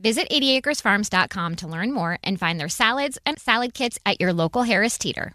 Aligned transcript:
Visit 0.00 0.28
80acresfarms.com 0.30 1.56
to 1.56 1.68
learn 1.68 1.92
more 1.92 2.18
and 2.22 2.38
find 2.38 2.60
their 2.60 2.68
salads 2.68 3.18
and 3.26 3.38
salad 3.38 3.74
kits 3.74 3.98
at 4.06 4.20
your 4.20 4.32
local 4.32 4.62
Harris 4.62 4.96
Teeter. 4.96 5.34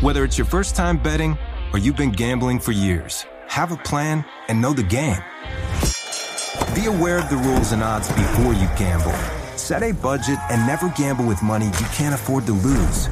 Whether 0.00 0.24
it's 0.24 0.36
your 0.36 0.46
first 0.46 0.76
time 0.76 0.98
betting 1.02 1.38
or 1.72 1.78
you've 1.78 1.96
been 1.96 2.12
gambling 2.12 2.58
for 2.58 2.72
years, 2.72 3.24
have 3.48 3.72
a 3.72 3.76
plan 3.76 4.24
and 4.48 4.60
know 4.60 4.74
the 4.74 4.82
game. 4.82 5.22
Be 6.74 6.86
aware 6.86 7.18
of 7.18 7.30
the 7.30 7.40
rules 7.42 7.72
and 7.72 7.82
odds 7.82 8.08
before 8.08 8.52
you 8.52 8.68
gamble. 8.76 9.14
Set 9.56 9.82
a 9.82 9.92
budget 9.92 10.38
and 10.50 10.66
never 10.66 10.90
gamble 10.90 11.24
with 11.24 11.42
money 11.42 11.66
you 11.66 11.86
can't 11.94 12.14
afford 12.14 12.44
to 12.46 12.52
lose. 12.52 13.08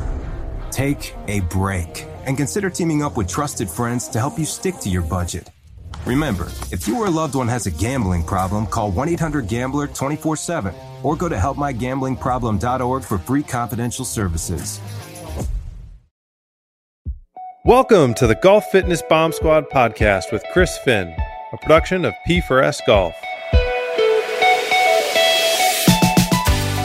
Take 0.70 1.14
a 1.28 1.41
break 1.41 2.06
and 2.26 2.36
consider 2.36 2.69
teaming 2.69 3.02
up 3.02 3.16
with 3.16 3.28
trusted 3.28 3.70
friends 3.70 4.08
to 4.08 4.19
help 4.19 4.38
you 4.38 4.44
stick 4.44 4.76
to 4.80 4.91
your 4.91 5.02
budget. 5.02 5.48
Remember, 6.06 6.48
if 6.70 6.86
you 6.86 6.98
or 6.98 7.06
a 7.06 7.10
loved 7.10 7.34
one 7.34 7.48
has 7.48 7.64
a 7.66 7.70
gambling 7.70 8.24
problem, 8.24 8.66
call 8.66 8.91
1 8.91 9.08
800 9.08 9.48
Gambler 9.48 9.86
24 9.86 10.36
7 10.36 10.74
or 11.02 11.16
go 11.16 11.30
to 11.30 11.36
helpmygamblingproblem.org 11.36 13.02
for 13.02 13.19
free 13.19 13.42
confidential 13.42 14.05
services. 14.05 14.80
Welcome 17.64 18.12
to 18.14 18.27
the 18.27 18.34
Golf 18.34 18.66
Fitness 18.70 19.00
Bomb 19.00 19.32
Squad 19.32 19.70
podcast 19.70 20.30
with 20.30 20.44
Chris 20.52 20.77
Finn, 20.84 21.08
a 21.55 21.56
production 21.56 22.05
of 22.05 22.12
P4S 22.28 22.80
Golf. 22.86 23.14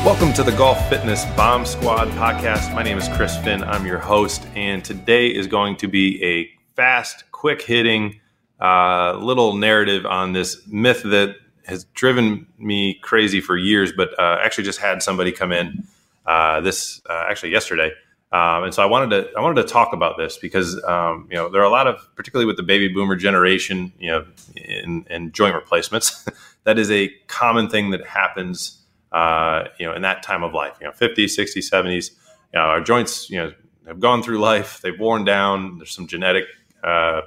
Welcome 0.06 0.31
to 0.31 0.44
the 0.44 0.56
Golf 0.58 0.88
Fitness 0.88 1.25
Bomb 1.36 1.66
Squad 1.66 2.08
podcast. 2.12 2.73
My 2.73 2.84
name 2.84 2.97
is 2.97 3.09
Chris 3.09 3.36
Finn. 3.40 3.66
I'm 3.66 3.86
your 3.86 4.00
host, 4.00 4.47
and 4.56 4.84
today 4.84 5.28
is 5.28 5.45
going 5.45 5.75
to 5.75 5.90
be 5.90 6.23
a 6.23 6.50
fast, 6.78 7.30
quick 7.34 7.62
hitting 7.62 8.19
uh, 8.60 9.18
little 9.20 9.56
narrative 9.56 10.06
on 10.06 10.34
this 10.34 10.66
myth 10.68 11.04
that 11.04 11.36
has 11.66 11.86
driven 11.94 12.48
me 12.58 12.96
crazy 13.02 13.42
for 13.42 13.58
years, 13.58 13.92
but 13.96 14.18
uh, 14.20 14.40
actually 14.42 14.64
just 14.64 14.80
had 14.80 15.04
somebody 15.04 15.32
come 15.32 15.52
in 15.52 15.88
uh, 16.26 16.62
this 16.62 17.02
uh, 17.10 17.26
actually 17.30 17.52
yesterday. 17.52 17.92
Um, 18.32 18.66
and 18.66 18.74
so 18.74 18.84
I 18.84 18.86
wanted 18.86 19.10
to 19.10 19.32
I 19.36 19.42
wanted 19.42 19.64
to 19.64 19.68
talk 19.68 19.94
about 19.94 20.18
this 20.18 20.38
because 20.38 20.82
um, 20.84 21.28
you 21.32 21.38
know 21.38 21.50
there 21.50 21.62
are 21.62 21.66
a 21.66 21.72
lot 21.72 21.88
of 21.88 21.98
particularly 22.16 22.46
with 22.46 22.58
the 22.58 22.64
baby 22.64 22.88
boomer 22.88 23.16
generation 23.16 23.92
you 23.98 24.12
know 24.12 24.26
in, 24.56 25.04
in 25.10 25.32
joint 25.32 25.56
replacements 25.56 26.28
that 26.64 26.78
is 26.78 26.92
a 26.92 27.09
common 27.25 27.69
thing 27.69 27.90
that 27.90 28.06
happens 28.06 28.84
uh, 29.14 29.64
you 29.80 29.86
know 29.88 29.96
in 29.96 30.03
that 30.03 30.22
time 30.22 30.44
of 30.44 30.53
life 30.53 30.78
you 30.80 30.86
know 30.86 30.94
50s 30.94 31.40
60s 31.40 31.72
70s 31.72 32.12
you 32.53 32.59
know, 32.59 32.66
our 32.66 32.81
joints 32.81 33.31
you 33.31 33.38
know 33.38 33.52
have 33.88 34.00
gone 34.00 34.24
through 34.24 34.40
life. 34.40 34.81
They've 34.81 34.98
worn 34.98 35.25
down. 35.25 35.78
There's 35.78 35.92
some 35.92 36.08
genetic 36.08 36.46
uh, 36.84 37.22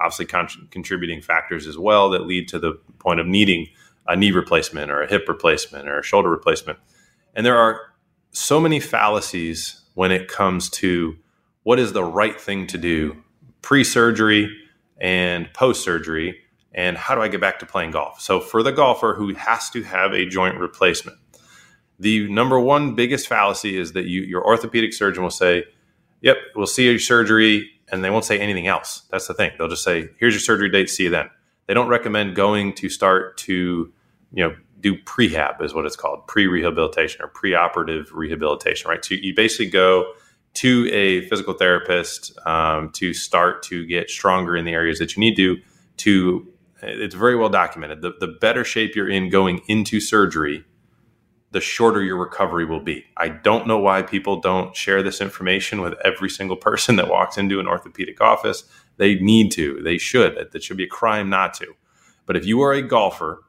obviously 0.00 0.26
con- 0.26 0.68
contributing 0.70 1.20
factors 1.20 1.66
as 1.66 1.78
well 1.78 2.10
that 2.10 2.26
lead 2.26 2.48
to 2.48 2.58
the 2.58 2.72
point 2.98 3.20
of 3.20 3.26
needing 3.26 3.66
a 4.06 4.16
knee 4.16 4.30
replacement 4.30 4.90
or 4.90 5.02
a 5.02 5.08
hip 5.08 5.28
replacement 5.28 5.88
or 5.88 5.98
a 5.98 6.02
shoulder 6.02 6.30
replacement 6.30 6.78
and 7.34 7.44
there 7.44 7.56
are 7.56 7.92
so 8.32 8.60
many 8.60 8.80
fallacies 8.80 9.82
when 9.94 10.12
it 10.12 10.28
comes 10.28 10.70
to 10.70 11.16
what 11.62 11.78
is 11.78 11.92
the 11.92 12.04
right 12.04 12.40
thing 12.40 12.66
to 12.68 12.78
do 12.78 13.16
pre 13.62 13.84
surgery 13.84 14.48
and 15.00 15.52
post 15.52 15.82
surgery, 15.82 16.38
and 16.72 16.96
how 16.96 17.14
do 17.14 17.20
I 17.20 17.28
get 17.28 17.40
back 17.40 17.58
to 17.60 17.66
playing 17.66 17.92
golf? 17.92 18.20
So, 18.20 18.40
for 18.40 18.62
the 18.62 18.72
golfer 18.72 19.14
who 19.14 19.34
has 19.34 19.70
to 19.70 19.82
have 19.82 20.12
a 20.12 20.26
joint 20.26 20.58
replacement, 20.58 21.18
the 21.98 22.28
number 22.28 22.58
one 22.58 22.94
biggest 22.94 23.26
fallacy 23.26 23.76
is 23.76 23.92
that 23.92 24.06
you, 24.06 24.22
your 24.22 24.44
orthopedic 24.44 24.92
surgeon 24.92 25.22
will 25.22 25.30
say, 25.30 25.64
Yep, 26.20 26.36
we'll 26.56 26.66
see 26.66 26.88
your 26.88 26.98
surgery, 26.98 27.70
and 27.90 28.04
they 28.04 28.10
won't 28.10 28.24
say 28.24 28.38
anything 28.38 28.66
else. 28.66 29.02
That's 29.10 29.26
the 29.26 29.34
thing. 29.34 29.52
They'll 29.58 29.68
just 29.68 29.84
say, 29.84 30.08
Here's 30.18 30.34
your 30.34 30.40
surgery 30.40 30.70
date, 30.70 30.90
see 30.90 31.04
you 31.04 31.10
then. 31.10 31.30
They 31.66 31.74
don't 31.74 31.88
recommend 31.88 32.34
going 32.34 32.74
to 32.74 32.88
start 32.88 33.36
to, 33.38 33.92
you 34.32 34.44
know, 34.48 34.54
do 34.80 34.96
prehab 34.96 35.62
is 35.62 35.74
what 35.74 35.86
it's 35.86 35.96
called 35.96 36.26
pre-rehabilitation 36.26 37.22
or 37.22 37.28
pre-operative 37.28 38.12
rehabilitation 38.12 38.88
right 38.88 39.04
so 39.04 39.14
you 39.14 39.34
basically 39.34 39.68
go 39.68 40.12
to 40.54 40.88
a 40.92 41.22
physical 41.28 41.54
therapist 41.54 42.36
um, 42.46 42.90
to 42.90 43.12
start 43.12 43.62
to 43.62 43.86
get 43.86 44.10
stronger 44.10 44.56
in 44.56 44.64
the 44.64 44.72
areas 44.72 44.98
that 44.98 45.16
you 45.16 45.20
need 45.20 45.36
to 45.36 45.56
to 45.96 46.46
it's 46.80 47.14
very 47.14 47.34
well 47.34 47.48
documented 47.48 48.02
the, 48.02 48.12
the 48.20 48.28
better 48.28 48.64
shape 48.64 48.94
you're 48.94 49.08
in 49.08 49.28
going 49.30 49.60
into 49.68 50.00
surgery 50.00 50.64
the 51.50 51.60
shorter 51.60 52.02
your 52.02 52.16
recovery 52.16 52.64
will 52.64 52.80
be. 52.80 53.04
I 53.16 53.28
don't 53.28 53.66
know 53.66 53.78
why 53.78 54.02
people 54.02 54.40
don't 54.40 54.76
share 54.76 55.02
this 55.02 55.20
information 55.20 55.80
with 55.80 55.94
every 56.04 56.28
single 56.28 56.56
person 56.56 56.96
that 56.96 57.08
walks 57.08 57.38
into 57.38 57.58
an 57.58 57.66
orthopedic 57.66 58.20
office. 58.20 58.64
They 58.98 59.14
need 59.16 59.50
to. 59.52 59.80
They 59.82 59.98
should. 59.98 60.48
That 60.52 60.62
should 60.62 60.76
be 60.76 60.84
a 60.84 60.88
crime 60.88 61.30
not 61.30 61.54
to. 61.54 61.74
But 62.26 62.36
if 62.36 62.44
you 62.44 62.60
are 62.60 62.72
a 62.72 62.82
golfer 62.82 63.42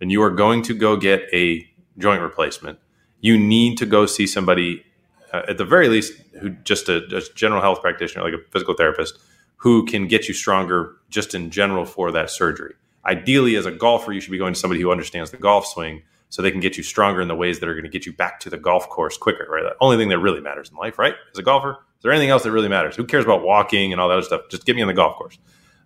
and 0.00 0.10
you 0.10 0.22
are 0.22 0.30
going 0.30 0.62
to 0.62 0.74
go 0.74 0.96
get 0.96 1.22
a 1.32 1.68
joint 1.98 2.22
replacement, 2.22 2.80
you 3.20 3.38
need 3.38 3.78
to 3.78 3.86
go 3.86 4.06
see 4.06 4.26
somebody 4.26 4.84
uh, 5.32 5.42
at 5.48 5.58
the 5.58 5.64
very 5.64 5.88
least 5.88 6.14
who 6.40 6.50
just 6.50 6.88
a, 6.88 7.04
a, 7.16 7.20
general 7.34 7.60
health 7.60 7.80
practitioner, 7.80 8.24
like 8.24 8.34
a 8.34 8.50
physical 8.50 8.74
therapist, 8.74 9.18
who 9.58 9.86
can 9.86 10.08
get 10.08 10.26
you 10.26 10.34
stronger 10.34 10.96
just 11.08 11.34
in 11.34 11.50
general 11.50 11.84
for 11.84 12.10
that 12.10 12.30
surgery. 12.30 12.74
Ideally, 13.06 13.54
as 13.56 13.66
a 13.66 13.70
golfer, 13.70 14.12
you 14.12 14.20
should 14.20 14.32
be 14.32 14.38
going 14.38 14.54
to 14.54 14.60
somebody 14.60 14.80
who 14.80 14.90
understands 14.90 15.30
the 15.30 15.36
golf 15.36 15.66
swing 15.66 16.02
so 16.28 16.42
they 16.42 16.50
can 16.50 16.60
get 16.60 16.76
you 16.76 16.82
stronger 16.82 17.20
in 17.20 17.28
the 17.28 17.36
ways 17.36 17.60
that 17.60 17.68
are 17.68 17.74
going 17.74 17.84
to 17.84 17.90
get 17.90 18.06
you 18.06 18.12
back 18.12 18.40
to 18.40 18.50
the 18.50 18.58
golf 18.58 18.88
course 18.88 19.16
quicker, 19.16 19.46
right? 19.48 19.62
The 19.62 19.76
only 19.80 19.96
thing 19.96 20.08
that 20.08 20.18
really 20.18 20.40
matters 20.40 20.70
in 20.70 20.76
life, 20.76 20.98
right? 20.98 21.14
As 21.32 21.38
a 21.38 21.42
golfer, 21.42 21.70
is 21.70 22.02
there 22.02 22.12
anything 22.12 22.30
else 22.30 22.42
that 22.42 22.50
really 22.50 22.68
matters? 22.68 22.96
Who 22.96 23.04
cares 23.04 23.24
about 23.24 23.42
walking 23.42 23.92
and 23.92 24.00
all 24.00 24.08
that 24.08 24.14
other 24.14 24.22
stuff? 24.22 24.42
Just 24.50 24.66
get 24.66 24.74
me 24.76 24.82
on 24.82 24.88
the 24.88 24.94
golf 24.94 25.16
course. 25.16 25.38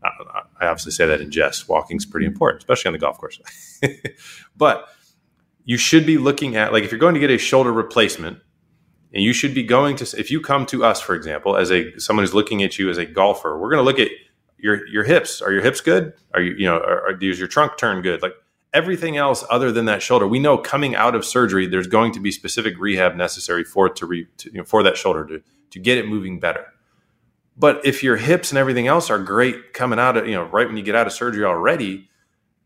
I 0.03 0.67
obviously 0.67 0.93
say 0.93 1.07
that 1.07 1.21
in 1.21 1.31
jest. 1.31 1.69
Walking's 1.69 2.07
pretty 2.07 2.27
important, 2.27 2.63
especially 2.63 2.89
on 2.89 2.93
the 2.93 2.99
golf 2.99 3.19
course. 3.19 3.41
but 4.57 4.89
you 5.65 5.77
should 5.77 6.07
be 6.07 6.19
looking 6.19 6.57
at 6.57 6.73
like 6.73 6.85
if 6.85 6.93
you're 6.93 7.01
going 7.01 7.15
to 7.15 7.21
get 7.21 7.31
a 7.31 7.39
shoulder 7.39 7.73
replacement, 7.73 8.39
and 9.13 9.23
you 9.23 9.33
should 9.33 9.55
be 9.55 9.63
going 9.63 9.97
to 9.97 10.19
if 10.19 10.31
you 10.31 10.41
come 10.41 10.67
to 10.67 10.85
us, 10.85 11.01
for 11.01 11.15
example, 11.15 11.57
as 11.57 11.71
a 11.71 11.99
someone 11.99 12.23
who's 12.25 12.35
looking 12.35 12.63
at 12.63 12.79
you 12.79 12.91
as 12.91 12.99
a 12.99 13.07
golfer, 13.07 13.59
we're 13.59 13.71
going 13.71 13.81
to 13.81 13.85
look 13.85 13.99
at 13.99 14.11
your 14.59 14.87
your 14.89 15.05
hips. 15.05 15.41
Are 15.43 15.53
your 15.53 15.63
hips 15.63 15.81
good? 15.81 16.13
Are 16.35 16.41
you 16.41 16.55
you 16.55 16.67
know 16.67 16.77
are, 16.77 17.09
are, 17.09 17.13
does 17.15 17.39
your 17.39 17.49
trunk 17.49 17.77
turn 17.77 18.03
good? 18.03 18.23
Like 18.23 18.35
everything 18.73 19.17
else 19.17 19.45
other 19.51 19.73
than 19.73 19.87
that 19.87 20.03
shoulder, 20.03 20.27
we 20.27 20.39
know 20.39 20.59
coming 20.59 20.95
out 20.95 21.15
of 21.15 21.25
surgery, 21.25 21.67
there's 21.67 21.87
going 21.87 22.13
to 22.13 22.21
be 22.21 22.31
specific 22.31 22.79
rehab 22.79 23.17
necessary 23.17 23.65
for 23.65 23.87
it 23.87 23.97
to, 23.97 24.07
re, 24.07 24.27
to 24.39 24.51
you 24.51 24.59
know, 24.59 24.65
for 24.65 24.83
that 24.83 24.97
shoulder 24.97 25.25
to 25.27 25.43
to 25.71 25.79
get 25.79 25.99
it 25.99 26.09
moving 26.09 26.41
better. 26.41 26.67
But 27.57 27.85
if 27.85 28.03
your 28.03 28.17
hips 28.17 28.51
and 28.51 28.59
everything 28.59 28.87
else 28.87 29.11
are 29.11 29.19
great 29.19 29.73
coming 29.73 29.99
out 29.99 30.17
of, 30.17 30.27
you 30.27 30.35
know, 30.35 30.45
right 30.45 30.67
when 30.67 30.77
you 30.77 30.83
get 30.83 30.95
out 30.95 31.07
of 31.07 31.13
surgery 31.13 31.45
already, 31.45 32.09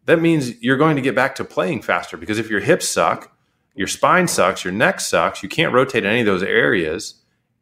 that 0.05 0.21
means 0.21 0.61
you're 0.63 0.77
going 0.77 0.97
to 0.97 1.03
get 1.03 1.15
back 1.15 1.35
to 1.37 1.45
playing 1.45 1.83
faster 1.83 2.17
because 2.17 2.39
if 2.39 2.51
your 2.51 2.61
hips 2.61 2.89
suck, 2.89 3.35
your 3.75 3.87
spine 3.87 4.29
sucks, 4.29 4.65
your 4.65 4.73
neck 4.73 5.01
sucks, 5.01 5.43
you 5.43 5.49
can't 5.49 5.73
rotate 5.73 6.05
in 6.05 6.11
any 6.11 6.21
of 6.21 6.27
those 6.27 6.43
areas, 6.43 7.15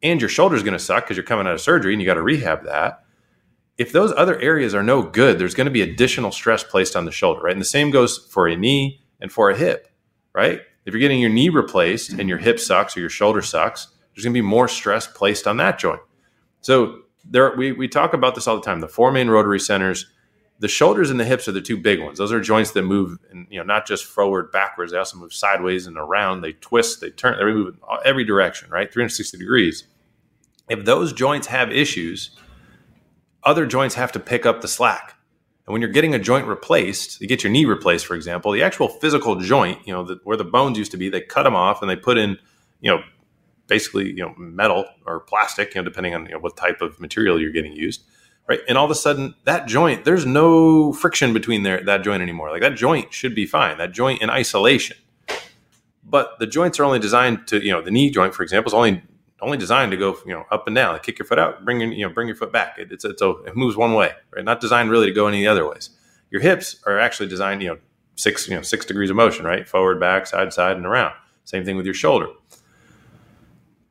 and 0.03 0.19
your 0.19 0.29
shoulder's 0.29 0.63
going 0.63 0.77
to 0.77 0.79
suck 0.79 1.05
because 1.05 1.15
you're 1.15 1.25
coming 1.25 1.47
out 1.47 1.53
of 1.53 1.61
surgery 1.61 1.93
and 1.93 2.01
you 2.01 2.05
got 2.05 2.15
to 2.15 2.21
rehab 2.21 2.63
that. 2.65 3.00
If 3.77 3.91
those 3.91 4.13
other 4.15 4.39
areas 4.39 4.75
are 4.75 4.83
no 4.83 5.01
good, 5.01 5.39
there's 5.39 5.55
going 5.55 5.65
to 5.65 5.71
be 5.71 5.81
additional 5.81 6.31
stress 6.31 6.63
placed 6.63 6.95
on 6.95 7.05
the 7.05 7.11
shoulder, 7.11 7.41
right? 7.41 7.53
And 7.53 7.61
the 7.61 7.65
same 7.65 7.89
goes 7.89 8.17
for 8.17 8.47
a 8.47 8.55
knee 8.55 9.01
and 9.19 9.31
for 9.31 9.49
a 9.49 9.57
hip, 9.57 9.87
right? 10.33 10.61
If 10.85 10.93
you're 10.93 10.99
getting 10.99 11.21
your 11.21 11.29
knee 11.29 11.49
replaced 11.49 12.11
and 12.11 12.27
your 12.27 12.37
hip 12.37 12.59
sucks 12.59 12.97
or 12.97 12.99
your 12.99 13.09
shoulder 13.09 13.41
sucks, 13.41 13.87
there's 14.13 14.23
going 14.23 14.33
to 14.33 14.37
be 14.37 14.45
more 14.45 14.67
stress 14.67 15.07
placed 15.07 15.47
on 15.47 15.57
that 15.57 15.79
joint. 15.79 16.01
So 16.61 17.01
there 17.23 17.55
we, 17.55 17.71
we 17.71 17.87
talk 17.87 18.13
about 18.13 18.35
this 18.35 18.47
all 18.47 18.55
the 18.55 18.61
time. 18.61 18.79
The 18.79 18.87
four 18.87 19.11
main 19.11 19.29
rotary 19.29 19.59
centers, 19.59 20.07
the 20.59 20.67
shoulders 20.67 21.09
and 21.09 21.19
the 21.19 21.25
hips 21.25 21.47
are 21.47 21.53
the 21.53 21.61
two 21.61 21.77
big 21.77 22.01
ones. 22.01 22.17
Those 22.17 22.31
are 22.31 22.41
joints 22.41 22.71
that 22.71 22.83
move, 22.83 23.17
and 23.31 23.47
you 23.49 23.59
know, 23.59 23.65
not 23.65 23.87
just 23.87 24.05
forward, 24.05 24.51
backwards. 24.51 24.91
They 24.91 24.97
also 24.97 25.17
move 25.17 25.33
sideways 25.33 25.87
and 25.87 25.97
around. 25.97 26.41
They 26.41 26.53
twist, 26.53 27.01
they 27.01 27.09
turn, 27.09 27.37
they 27.37 27.45
move 27.45 27.75
in 27.75 27.97
every 28.05 28.23
direction, 28.23 28.69
right? 28.69 28.91
360 28.91 29.37
degrees. 29.37 29.85
If 30.69 30.85
those 30.85 31.13
joints 31.13 31.47
have 31.47 31.71
issues, 31.71 32.31
other 33.43 33.65
joints 33.65 33.95
have 33.95 34.11
to 34.13 34.19
pick 34.19 34.45
up 34.45 34.61
the 34.61 34.67
slack. 34.67 35.15
And 35.65 35.73
when 35.73 35.81
you're 35.81 35.91
getting 35.91 36.15
a 36.15 36.19
joint 36.19 36.47
replaced, 36.47 37.21
you 37.21 37.27
get 37.27 37.43
your 37.43 37.51
knee 37.51 37.65
replaced, 37.65 38.05
for 38.05 38.15
example, 38.15 38.51
the 38.51 38.63
actual 38.63 38.87
physical 38.87 39.39
joint, 39.39 39.79
you 39.85 39.93
know, 39.93 40.03
the, 40.03 40.19
where 40.23 40.37
the 40.37 40.43
bones 40.43 40.77
used 40.77 40.91
to 40.91 40.97
be, 40.97 41.09
they 41.09 41.21
cut 41.21 41.43
them 41.43 41.55
off 41.55 41.81
and 41.81 41.89
they 41.89 41.95
put 41.95 42.17
in, 42.17 42.37
you 42.81 42.91
know, 42.91 43.03
basically, 43.67 44.09
you 44.09 44.17
know, 44.17 44.33
metal 44.37 44.85
or 45.05 45.21
plastic, 45.21 45.73
you 45.73 45.81
know, 45.81 45.85
depending 45.85 46.15
on 46.15 46.25
you 46.25 46.31
know, 46.31 46.39
what 46.39 46.57
type 46.57 46.81
of 46.81 46.99
material 46.99 47.39
you're 47.39 47.51
getting 47.51 47.73
used, 47.73 48.03
right? 48.49 48.59
And 48.67 48.77
all 48.77 48.85
of 48.85 48.91
a 48.91 48.95
sudden, 48.95 49.35
that 49.45 49.67
joint, 49.67 50.03
there's 50.03 50.25
no 50.25 50.93
friction 50.93 51.31
between 51.31 51.63
there 51.63 51.83
that 51.83 52.03
joint 52.03 52.21
anymore. 52.21 52.49
Like 52.51 52.61
that 52.61 52.75
joint 52.75 53.13
should 53.13 53.35
be 53.35 53.45
fine. 53.45 53.77
That 53.77 53.91
joint 53.91 54.21
in 54.21 54.29
isolation. 54.29 54.97
But 56.03 56.39
the 56.39 56.47
joints 56.47 56.79
are 56.79 56.83
only 56.83 56.99
designed 56.99 57.47
to, 57.47 57.63
you 57.63 57.71
know, 57.71 57.81
the 57.81 57.91
knee 57.91 58.09
joint, 58.09 58.33
for 58.33 58.43
example, 58.43 58.69
is 58.69 58.73
only 58.73 59.03
only 59.41 59.57
designed 59.57 59.91
to 59.91 59.97
go, 59.97 60.17
you 60.25 60.33
know, 60.33 60.45
up 60.51 60.67
and 60.67 60.75
down. 60.75 60.93
Like 60.93 61.03
kick 61.03 61.19
your 61.19 61.25
foot 61.25 61.39
out, 61.39 61.65
bring 61.65 61.79
your, 61.79 61.91
you 61.91 62.07
know, 62.07 62.13
bring 62.13 62.27
your 62.27 62.35
foot 62.35 62.51
back. 62.51 62.77
It, 62.77 62.91
it's, 62.91 63.03
it's 63.03 63.21
a, 63.21 63.29
it 63.45 63.55
moves 63.55 63.75
one 63.75 63.93
way, 63.93 64.11
right? 64.35 64.45
Not 64.45 64.61
designed 64.61 64.91
really 64.91 65.07
to 65.07 65.13
go 65.13 65.27
any 65.27 65.47
other 65.47 65.67
ways. 65.67 65.89
Your 66.29 66.41
hips 66.41 66.81
are 66.85 66.99
actually 66.99 67.29
designed, 67.29 67.61
you 67.61 67.69
know, 67.69 67.77
six, 68.15 68.47
you 68.47 68.55
know, 68.55 68.61
six 68.61 68.85
degrees 68.85 69.09
of 69.09 69.15
motion, 69.15 69.45
right? 69.45 69.67
Forward, 69.67 69.99
back, 69.99 70.27
side, 70.27 70.53
side, 70.53 70.77
and 70.77 70.85
around. 70.85 71.13
Same 71.43 71.65
thing 71.65 71.75
with 71.75 71.85
your 71.85 71.95
shoulder. 71.95 72.27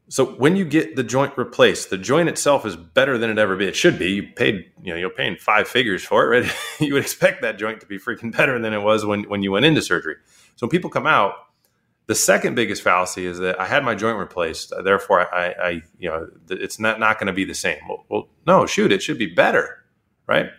So 0.08 0.24
when 0.24 0.56
you 0.56 0.64
get 0.64 0.96
the 0.96 1.04
joint 1.04 1.38
replaced, 1.38 1.90
the 1.90 1.98
joint 1.98 2.28
itself 2.28 2.66
is 2.66 2.74
better 2.74 3.16
than 3.16 3.30
it 3.30 3.38
ever 3.38 3.54
be. 3.54 3.66
It 3.66 3.76
should 3.76 3.96
be. 3.96 4.10
You 4.10 4.24
paid, 4.34 4.68
you 4.82 4.92
know, 4.92 4.98
you're 4.98 5.08
paying 5.08 5.36
five 5.36 5.68
figures 5.68 6.02
for 6.02 6.24
it, 6.24 6.40
right? 6.40 6.52
you 6.80 6.94
would 6.94 7.02
expect 7.02 7.42
that 7.42 7.58
joint 7.58 7.80
to 7.80 7.86
be 7.86 7.96
freaking 7.96 8.36
better 8.36 8.58
than 8.58 8.72
it 8.72 8.82
was 8.82 9.06
when 9.06 9.22
when 9.24 9.44
you 9.44 9.52
went 9.52 9.66
into 9.66 9.82
surgery. 9.82 10.16
So 10.56 10.66
when 10.66 10.70
people 10.70 10.90
come 10.90 11.06
out, 11.06 11.34
the 12.10 12.16
second 12.16 12.56
biggest 12.56 12.82
fallacy 12.82 13.24
is 13.24 13.38
that 13.38 13.60
I 13.60 13.66
had 13.66 13.84
my 13.84 13.94
joint 13.94 14.18
replaced, 14.18 14.72
uh, 14.72 14.82
therefore 14.82 15.32
I, 15.32 15.54
I 15.62 15.70
you 15.96 16.08
know, 16.08 16.26
it's 16.48 16.80
not 16.80 16.98
not 16.98 17.20
going 17.20 17.28
to 17.28 17.32
be 17.32 17.44
the 17.44 17.54
same. 17.54 17.78
Well, 17.88 18.04
well, 18.08 18.28
no, 18.48 18.66
shoot, 18.66 18.90
it 18.90 19.00
should 19.00 19.16
be 19.16 19.32
better, 19.32 19.84
right? 20.26 20.50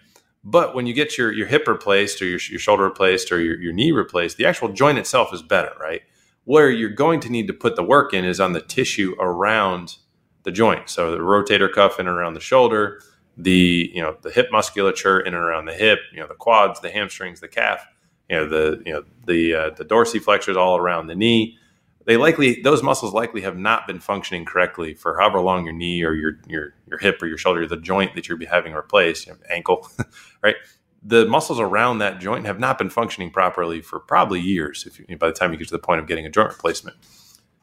But 0.45 0.74
when 0.74 0.88
you 0.88 0.94
get 0.94 1.18
your 1.18 1.30
your 1.30 1.48
hip 1.48 1.68
replaced 1.68 2.21
or 2.21 2.25
your, 2.25 2.39
your 2.50 2.57
shoulder 2.57 2.86
replaced 2.86 3.33
or 3.33 3.42
your, 3.42 3.59
your 3.59 3.74
knee 3.74 3.92
replaced, 3.92 4.38
the 4.38 4.45
actual 4.45 4.69
joint 4.69 4.98
itself 4.98 5.33
is 5.33 5.42
better, 5.42 5.74
right? 5.77 6.03
Where 6.45 6.69
you're 6.69 6.89
going 6.89 7.19
to 7.19 7.30
need 7.30 7.48
to 7.48 7.53
put 7.53 7.75
the 7.75 7.83
work 7.83 8.13
in 8.13 8.24
is 8.24 8.39
on 8.39 8.53
the 8.53 8.62
tissue 8.62 9.18
around 9.19 9.98
the 10.44 10.51
joint. 10.53 10.89
So 10.89 11.12
the 11.12 11.18
rotator 11.18 11.69
cuff 11.69 12.00
in 12.00 12.07
and 12.07 12.15
around 12.15 12.36
the 12.36 12.39
shoulder, 12.39 13.01
the 13.36 13.92
you 13.94 14.01
know 14.01 14.15
the 14.21 14.31
hip 14.31 14.48
musculature 14.53 15.19
in 15.19 15.33
and 15.33 15.44
around 15.44 15.65
the 15.65 15.74
hip, 15.74 16.00
you 16.13 16.21
know 16.21 16.27
the 16.27 16.33
quads, 16.33 16.80
the 16.80 16.92
hamstrings, 16.92 17.42
the 17.42 17.50
calf, 17.50 17.86
you 18.31 18.37
know 18.37 18.47
the 18.47 18.81
you 18.85 18.93
know 18.93 19.03
the 19.27 19.53
uh, 19.53 19.69
the 19.71 19.85
dorsiflexors 19.85 20.55
all 20.55 20.77
around 20.77 21.07
the 21.07 21.15
knee. 21.15 21.57
They 22.05 22.17
likely 22.17 22.61
those 22.61 22.81
muscles 22.81 23.13
likely 23.13 23.41
have 23.41 23.57
not 23.57 23.85
been 23.85 23.99
functioning 23.99 24.45
correctly 24.45 24.95
for 24.95 25.19
however 25.19 25.41
long 25.41 25.65
your 25.65 25.73
knee 25.73 26.01
or 26.03 26.13
your 26.13 26.39
your 26.47 26.73
your 26.87 26.97
hip 26.97 27.21
or 27.21 27.27
your 27.27 27.37
shoulder, 27.37 27.67
the 27.67 27.77
joint 27.77 28.15
that 28.15 28.29
you're 28.29 28.39
having 28.47 28.73
replaced, 28.73 29.29
ankle, 29.49 29.87
right? 30.41 30.55
the 31.03 31.25
muscles 31.25 31.59
around 31.59 31.97
that 31.97 32.19
joint 32.19 32.45
have 32.45 32.59
not 32.59 32.77
been 32.77 32.89
functioning 32.89 33.31
properly 33.31 33.81
for 33.81 33.99
probably 33.99 34.39
years 34.39 34.85
if 34.85 34.99
you, 34.99 35.17
by 35.17 35.27
the 35.27 35.33
time 35.33 35.51
you 35.51 35.57
get 35.57 35.67
to 35.67 35.73
the 35.73 35.79
point 35.79 35.99
of 35.99 36.07
getting 36.07 36.25
a 36.25 36.29
joint 36.29 36.49
replacement 36.49 36.95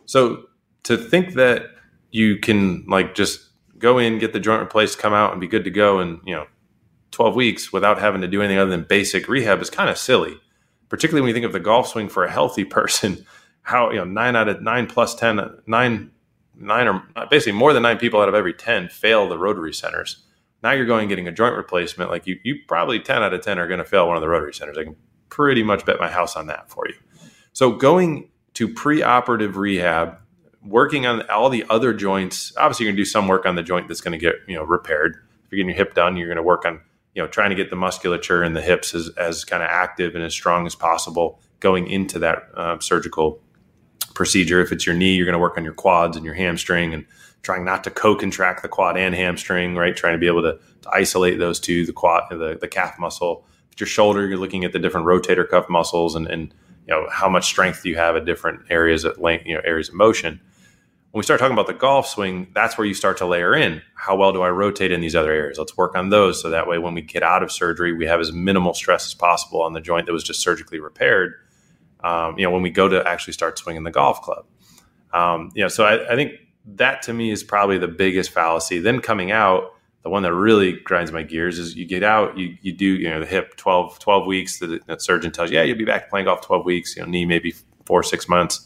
so 0.06 0.44
to 0.82 0.96
think 0.96 1.34
that 1.34 1.66
you 2.10 2.36
can 2.38 2.84
like 2.88 3.14
just 3.14 3.48
go 3.78 3.96
in 3.98 4.18
get 4.18 4.32
the 4.32 4.40
joint 4.40 4.60
replaced 4.60 4.98
come 4.98 5.12
out 5.12 5.30
and 5.30 5.40
be 5.40 5.46
good 5.46 5.62
to 5.62 5.70
go 5.70 6.00
in 6.00 6.20
you 6.26 6.34
know 6.34 6.46
12 7.12 7.36
weeks 7.36 7.72
without 7.72 8.00
having 8.00 8.20
to 8.22 8.26
do 8.28 8.42
anything 8.42 8.58
other 8.58 8.70
than 8.70 8.82
basic 8.82 9.28
rehab 9.28 9.62
is 9.62 9.70
kind 9.70 9.88
of 9.88 9.96
silly 9.96 10.40
particularly 10.88 11.23
when 11.23 11.29
you 11.29 11.35
think 11.35 11.46
of 11.46 11.52
the 11.52 11.61
golf 11.61 11.88
swing 11.88 12.08
for 12.08 12.25
a 12.25 12.31
healthy 12.31 12.64
person 12.64 13.25
how 13.62 13.90
you 13.90 13.96
know 13.96 14.05
nine 14.05 14.37
out 14.37 14.49
of 14.49 14.62
nine 14.62 14.87
plus 14.87 15.14
ten 15.14 15.40
nine 15.67 16.11
nine 16.56 16.88
or 16.88 17.02
basically 17.31 17.52
more 17.52 17.73
than 17.73 17.82
nine 17.82 17.99
people 17.99 18.20
out 18.20 18.29
of 18.29 18.35
every 18.35 18.52
10 18.52 18.88
fail 18.88 19.29
the 19.29 19.38
rotary 19.38 19.73
centers 19.73 20.25
now 20.62 20.73
you're 20.73 20.87
going 20.87 21.08
getting 21.08 21.29
a 21.29 21.32
joint 21.32 21.56
replacement. 21.56 22.11
Like 22.11 22.26
you, 22.26 22.38
you 22.43 22.56
probably 22.67 23.00
10 23.00 23.23
out 23.23 23.32
of 23.32 23.43
10 23.43 23.58
are 23.58 23.69
going 23.69 23.79
to 23.79 23.85
fail 23.85 24.06
one 24.06 24.17
of 24.17 24.20
the 24.20 24.29
rotary 24.29 24.55
centers. 24.55 24.76
I 24.76 24.85
can 24.85 24.96
pretty 25.29 25.62
much 25.62 25.85
bet 25.85 26.00
my 26.00 26.11
house 26.11 26.37
on 26.37 26.46
that 26.46 26.70
for 26.70 26.88
you. 26.88 26.94
So 27.52 27.73
going 27.73 28.31
to 28.55 28.69
preoperative 28.69 29.56
rehab, 29.56 30.19
working 30.64 31.06
on 31.06 31.29
all 31.31 31.49
the 31.49 31.64
other 31.70 31.93
joints. 31.93 32.52
Obviously, 32.56 32.85
you're 32.85 32.93
going 32.93 32.96
to 32.96 33.02
do 33.02 33.08
some 33.08 33.29
work 33.29 33.46
on 33.46 33.55
the 33.55 33.62
joint 33.62 33.88
that's 33.88 34.00
going 34.00 34.19
to 34.19 34.25
get 34.25 34.37
you 34.46 34.56
know 34.56 34.64
repaired. 34.64 35.17
If 35.44 35.52
you're 35.52 35.58
getting 35.58 35.69
your 35.69 35.76
hip 35.76 35.94
done, 35.94 36.17
you're 36.17 36.26
going 36.26 36.37
to 36.37 36.43
work 36.43 36.64
on 36.64 36.81
you 37.18 37.24
know 37.24 37.28
trying 37.28 37.50
to 37.50 37.56
get 37.56 37.68
the 37.68 37.74
musculature 37.74 38.44
in 38.44 38.52
the 38.52 38.62
hips 38.62 38.94
as, 38.94 39.08
as 39.16 39.44
kind 39.44 39.60
of 39.60 39.68
active 39.68 40.14
and 40.14 40.22
as 40.22 40.32
strong 40.32 40.66
as 40.66 40.76
possible 40.76 41.40
going 41.58 41.88
into 41.88 42.16
that 42.20 42.44
uh, 42.54 42.78
surgical 42.78 43.42
procedure. 44.14 44.60
If 44.60 44.70
it's 44.70 44.86
your 44.86 44.94
knee, 44.94 45.16
you're 45.16 45.26
going 45.26 45.32
to 45.32 45.40
work 45.40 45.58
on 45.58 45.64
your 45.64 45.74
quads 45.74 46.16
and 46.16 46.24
your 46.24 46.34
hamstring 46.34 46.94
and 46.94 47.04
trying 47.42 47.64
not 47.64 47.82
to 47.82 47.90
co-contract 47.90 48.62
the 48.62 48.68
quad 48.68 48.96
and 48.96 49.16
hamstring, 49.16 49.74
right? 49.74 49.96
Trying 49.96 50.12
to 50.12 50.18
be 50.18 50.28
able 50.28 50.42
to, 50.42 50.60
to 50.82 50.90
isolate 50.92 51.40
those 51.40 51.58
two, 51.58 51.84
the 51.84 51.92
quad, 51.92 52.22
the, 52.30 52.56
the 52.60 52.68
calf 52.68 53.00
muscle. 53.00 53.44
If 53.72 53.80
your 53.80 53.88
shoulder, 53.88 54.24
you're 54.24 54.38
looking 54.38 54.64
at 54.64 54.72
the 54.72 54.78
different 54.78 55.08
rotator 55.08 55.48
cuff 55.48 55.68
muscles 55.68 56.14
and, 56.14 56.28
and 56.28 56.54
you 56.86 56.94
know 56.94 57.08
how 57.10 57.28
much 57.28 57.46
strength 57.46 57.84
you 57.84 57.96
have 57.96 58.14
at 58.14 58.26
different 58.26 58.60
areas 58.70 59.04
at 59.04 59.20
length, 59.20 59.44
you 59.44 59.56
know, 59.56 59.60
areas 59.64 59.88
of 59.88 59.96
motion. 59.96 60.40
When 61.18 61.22
we 61.22 61.24
start 61.24 61.40
talking 61.40 61.54
about 61.54 61.66
the 61.66 61.74
golf 61.74 62.06
swing, 62.06 62.46
that's 62.54 62.78
where 62.78 62.86
you 62.86 62.94
start 62.94 63.16
to 63.16 63.26
layer 63.26 63.52
in 63.52 63.82
how 63.96 64.14
well 64.14 64.32
do 64.32 64.40
I 64.42 64.50
rotate 64.50 64.92
in 64.92 65.00
these 65.00 65.16
other 65.16 65.32
areas. 65.32 65.58
Let's 65.58 65.76
work 65.76 65.96
on 65.96 66.10
those 66.10 66.40
so 66.40 66.50
that 66.50 66.68
way 66.68 66.78
when 66.78 66.94
we 66.94 67.02
get 67.02 67.24
out 67.24 67.42
of 67.42 67.50
surgery, 67.50 67.92
we 67.92 68.06
have 68.06 68.20
as 68.20 68.32
minimal 68.32 68.72
stress 68.72 69.04
as 69.04 69.14
possible 69.14 69.60
on 69.60 69.72
the 69.72 69.80
joint 69.80 70.06
that 70.06 70.12
was 70.12 70.22
just 70.22 70.40
surgically 70.40 70.78
repaired. 70.78 71.34
Um, 72.04 72.38
you 72.38 72.44
know, 72.44 72.52
when 72.52 72.62
we 72.62 72.70
go 72.70 72.88
to 72.88 73.04
actually 73.04 73.32
start 73.32 73.58
swinging 73.58 73.82
the 73.82 73.90
golf 73.90 74.22
club. 74.22 74.46
Um, 75.12 75.50
you 75.56 75.62
know, 75.62 75.66
so 75.66 75.84
I, 75.84 76.12
I 76.12 76.14
think 76.14 76.34
that 76.76 77.02
to 77.02 77.12
me 77.12 77.32
is 77.32 77.42
probably 77.42 77.78
the 77.78 77.88
biggest 77.88 78.30
fallacy. 78.30 78.78
Then 78.78 79.00
coming 79.00 79.32
out, 79.32 79.72
the 80.04 80.10
one 80.10 80.22
that 80.22 80.32
really 80.32 80.74
grinds 80.74 81.10
my 81.10 81.24
gears 81.24 81.58
is 81.58 81.74
you 81.74 81.84
get 81.84 82.04
out, 82.04 82.38
you, 82.38 82.56
you 82.62 82.72
do, 82.72 82.86
you 82.86 83.10
know, 83.10 83.18
the 83.18 83.26
hip 83.26 83.56
12, 83.56 83.98
12 83.98 84.24
weeks, 84.24 84.60
the, 84.60 84.80
the 84.86 85.00
surgeon 85.00 85.32
tells 85.32 85.50
you, 85.50 85.56
yeah, 85.56 85.64
you'll 85.64 85.76
be 85.78 85.84
back 85.84 86.10
playing 86.10 86.26
golf 86.26 86.42
12 86.42 86.64
weeks, 86.64 86.94
you 86.94 87.02
know, 87.02 87.08
knee 87.08 87.24
maybe 87.24 87.56
four, 87.86 88.04
six 88.04 88.28
months. 88.28 88.64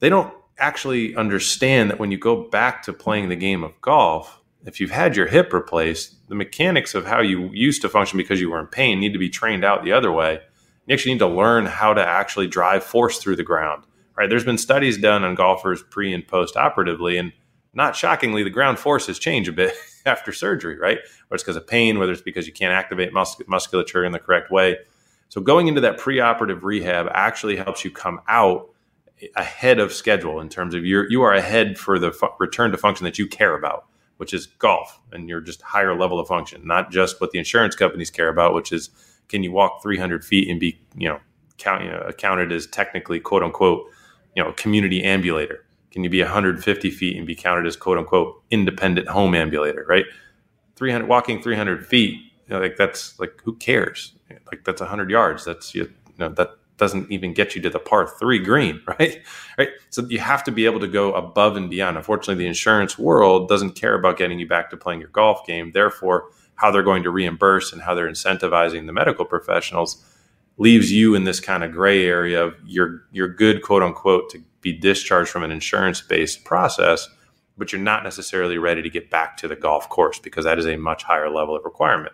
They 0.00 0.08
don't 0.08 0.32
actually 0.58 1.14
understand 1.16 1.90
that 1.90 1.98
when 1.98 2.10
you 2.10 2.18
go 2.18 2.48
back 2.48 2.82
to 2.84 2.92
playing 2.92 3.28
the 3.28 3.36
game 3.36 3.64
of 3.64 3.80
golf, 3.80 4.40
if 4.64 4.80
you've 4.80 4.90
had 4.90 5.16
your 5.16 5.26
hip 5.26 5.52
replaced, 5.52 6.28
the 6.28 6.34
mechanics 6.34 6.94
of 6.94 7.06
how 7.06 7.20
you 7.20 7.50
used 7.52 7.82
to 7.82 7.88
function 7.88 8.18
because 8.18 8.40
you 8.40 8.50
were 8.50 8.60
in 8.60 8.66
pain 8.66 9.00
need 9.00 9.12
to 9.12 9.18
be 9.18 9.30
trained 9.30 9.64
out 9.64 9.84
the 9.84 9.92
other 9.92 10.12
way. 10.12 10.40
You 10.86 10.94
actually 10.94 11.12
need 11.12 11.20
to 11.20 11.28
learn 11.28 11.66
how 11.66 11.94
to 11.94 12.04
actually 12.04 12.48
drive 12.48 12.82
force 12.82 13.18
through 13.18 13.36
the 13.36 13.42
ground 13.42 13.84
right? 14.18 14.28
There's 14.28 14.44
been 14.44 14.58
studies 14.58 14.98
done 14.98 15.24
on 15.24 15.36
golfers 15.36 15.82
pre 15.82 16.12
and 16.12 16.26
post 16.26 16.56
operatively, 16.56 17.16
and 17.16 17.32
not 17.72 17.94
shockingly, 17.94 18.42
the 18.42 18.50
ground 18.50 18.78
forces 18.78 19.18
change 19.18 19.48
a 19.48 19.52
bit 19.52 19.72
after 20.06 20.32
surgery, 20.32 20.76
right? 20.76 20.98
Whether 21.28 21.36
it's 21.36 21.44
because 21.44 21.56
of 21.56 21.66
pain, 21.66 21.98
whether 21.98 22.12
it's 22.12 22.20
because 22.20 22.46
you 22.46 22.52
can't 22.52 22.72
activate 22.72 23.12
mus- 23.12 23.40
musculature 23.46 24.04
in 24.04 24.12
the 24.12 24.18
correct 24.18 24.50
way. 24.50 24.78
So 25.28 25.40
going 25.40 25.68
into 25.68 25.80
that 25.82 26.00
preoperative 26.00 26.62
rehab 26.62 27.06
actually 27.12 27.56
helps 27.56 27.84
you 27.84 27.90
come 27.90 28.20
out 28.26 28.70
ahead 29.36 29.78
of 29.78 29.92
schedule 29.92 30.40
in 30.40 30.48
terms 30.48 30.74
of 30.74 30.84
you're 30.84 31.10
you 31.10 31.22
are 31.22 31.34
ahead 31.34 31.78
for 31.78 31.98
the 31.98 32.12
fu- 32.12 32.28
return 32.38 32.70
to 32.72 32.78
function 32.78 33.04
that 33.04 33.18
you 33.18 33.26
care 33.26 33.56
about, 33.56 33.86
which 34.18 34.34
is 34.34 34.46
golf, 34.46 35.00
and 35.12 35.28
you're 35.28 35.40
just 35.40 35.62
higher 35.62 35.98
level 35.98 36.20
of 36.20 36.28
function, 36.28 36.66
not 36.66 36.90
just 36.90 37.20
what 37.20 37.30
the 37.32 37.38
insurance 37.38 37.74
companies 37.74 38.10
care 38.10 38.28
about, 38.28 38.54
which 38.54 38.72
is 38.72 38.90
can 39.28 39.42
you 39.42 39.52
walk 39.52 39.82
300 39.82 40.24
feet 40.24 40.48
and 40.48 40.60
be 40.60 40.78
you 40.96 41.08
know 41.08 41.20
count, 41.58 41.84
you 41.84 41.90
know, 41.90 42.10
counted 42.18 42.52
as 42.52 42.66
technically 42.66 43.20
quote 43.20 43.42
unquote 43.42 43.86
you 44.36 44.44
know, 44.44 44.52
community 44.52 45.02
ambulator? 45.02 45.64
Can 45.90 46.04
you 46.04 46.10
be 46.10 46.22
150 46.22 46.90
feet 46.90 47.16
and 47.16 47.26
be 47.26 47.34
counted 47.34 47.66
as 47.66 47.76
quote 47.76 47.98
unquote 47.98 48.42
independent 48.50 49.08
home 49.08 49.34
ambulator, 49.34 49.84
right? 49.88 50.04
300 50.76 51.08
walking 51.08 51.42
300 51.42 51.86
feet, 51.86 52.14
you 52.46 52.54
know, 52.54 52.60
like 52.60 52.76
that's 52.76 53.18
like 53.18 53.40
who 53.44 53.54
cares? 53.56 54.14
Like 54.52 54.64
that's 54.64 54.80
100 54.80 55.10
yards. 55.10 55.44
That's 55.44 55.74
you 55.74 55.92
know 56.18 56.28
that 56.30 56.50
doesn't 56.78 57.10
even 57.12 57.34
get 57.34 57.54
you 57.54 57.62
to 57.62 57.70
the 57.70 57.78
par 57.78 58.08
three 58.18 58.38
green, 58.38 58.82
right? 58.88 59.22
Right. 59.58 59.70
So 59.90 60.06
you 60.08 60.20
have 60.20 60.44
to 60.44 60.52
be 60.52 60.64
able 60.66 60.80
to 60.80 60.88
go 60.88 61.12
above 61.14 61.56
and 61.56 61.70
beyond. 61.70 61.96
Unfortunately, 61.98 62.42
the 62.42 62.48
insurance 62.48 62.98
world 62.98 63.48
doesn't 63.48 63.72
care 63.72 63.94
about 63.94 64.16
getting 64.18 64.38
you 64.38 64.48
back 64.48 64.70
to 64.70 64.76
playing 64.76 65.00
your 65.00 65.10
golf 65.10 65.46
game. 65.46 65.72
Therefore, 65.72 66.30
how 66.56 66.70
they're 66.70 66.82
going 66.82 67.04
to 67.04 67.10
reimburse 67.10 67.72
and 67.72 67.82
how 67.82 67.94
they're 67.94 68.08
incentivizing 68.10 68.86
the 68.86 68.92
medical 68.92 69.24
professionals 69.24 70.04
leaves 70.58 70.92
you 70.92 71.14
in 71.14 71.24
this 71.24 71.40
kind 71.40 71.64
of 71.64 71.72
gray 71.72 72.04
area 72.04 72.44
of 72.44 72.54
you're 72.66 73.02
you're 73.12 73.28
good 73.28 73.62
quote 73.62 73.82
unquote 73.82 74.28
to 74.30 74.42
be 74.60 74.72
discharged 74.72 75.30
from 75.30 75.44
an 75.44 75.52
insurance 75.52 76.00
based 76.00 76.44
process 76.44 77.08
but 77.56 77.72
you're 77.72 77.80
not 77.80 78.04
necessarily 78.04 78.58
ready 78.58 78.82
to 78.82 78.90
get 78.90 79.10
back 79.10 79.36
to 79.36 79.48
the 79.48 79.56
golf 79.56 79.88
course 79.88 80.18
because 80.18 80.44
that 80.44 80.58
is 80.58 80.66
a 80.66 80.76
much 80.76 81.04
higher 81.04 81.30
level 81.30 81.56
of 81.56 81.64
requirement 81.64 82.12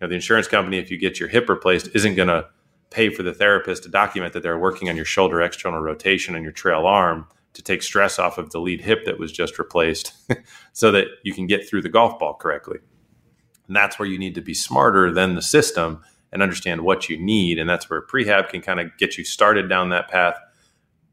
Now, 0.00 0.06
the 0.06 0.14
insurance 0.14 0.48
company 0.48 0.78
if 0.78 0.90
you 0.90 0.98
get 0.98 1.18
your 1.18 1.28
hip 1.28 1.48
replaced 1.48 1.88
isn't 1.94 2.14
going 2.14 2.28
to 2.28 2.46
pay 2.90 3.10
for 3.10 3.22
the 3.22 3.34
therapist 3.34 3.84
to 3.84 3.88
document 3.88 4.32
that 4.32 4.42
they're 4.42 4.58
working 4.58 4.88
on 4.88 4.96
your 4.96 5.04
shoulder 5.04 5.40
external 5.40 5.80
rotation 5.80 6.34
and 6.34 6.44
your 6.44 6.52
trail 6.52 6.86
arm 6.86 7.26
to 7.52 7.62
take 7.62 7.82
stress 7.82 8.18
off 8.18 8.38
of 8.38 8.50
the 8.50 8.60
lead 8.60 8.80
hip 8.80 9.04
that 9.04 9.18
was 9.18 9.32
just 9.32 9.58
replaced 9.58 10.12
so 10.72 10.90
that 10.90 11.06
you 11.22 11.32
can 11.32 11.46
get 11.46 11.68
through 11.68 11.82
the 11.82 11.88
golf 11.88 12.18
ball 12.18 12.34
correctly 12.34 12.78
and 13.70 13.76
that's 13.76 14.00
where 14.00 14.08
you 14.08 14.18
need 14.18 14.34
to 14.34 14.40
be 14.40 14.52
smarter 14.52 15.12
than 15.12 15.36
the 15.36 15.42
system 15.42 16.02
and 16.32 16.42
understand 16.42 16.80
what 16.80 17.08
you 17.08 17.16
need. 17.16 17.56
And 17.56 17.70
that's 17.70 17.88
where 17.88 18.02
prehab 18.02 18.48
can 18.48 18.62
kind 18.62 18.80
of 18.80 18.96
get 18.98 19.16
you 19.16 19.22
started 19.22 19.68
down 19.68 19.90
that 19.90 20.08
path. 20.08 20.36